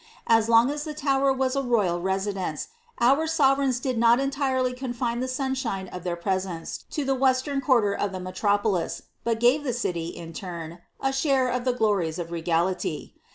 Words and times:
Aa 0.27 0.41
long 0.47 0.71
as 0.71 0.83
the 0.83 0.95
Tower 0.95 1.31
was 1.31 1.55
a 1.55 1.61
rnyal 1.61 2.01
residence, 2.01 2.69
our 2.99 3.27
sof 3.27 3.59
ereigns 3.59 3.79
did 3.79 3.99
not 3.99 4.19
entirely 4.19 4.73
confine 4.73 5.19
the 5.19 5.27
sunshine 5.27 5.87
of 5.89 6.03
their 6.03 6.15
presence 6.15 6.85
to 6.89 7.05
the 7.05 7.13
western 7.13 7.61
quarter 7.61 7.93
of 7.93 8.11
the 8.11 8.19
metropolis, 8.19 9.03
but 9.23 9.39
gave 9.39 9.63
the 9.63 9.73
city, 9.73 10.07
in 10.07 10.33
ttirn, 10.33 10.79
a 11.01 11.13
share 11.13 11.49
of 11.49 11.65
the 11.65 11.73
glories 11.73 12.17
of 12.17 12.31
reality. 12.31 13.13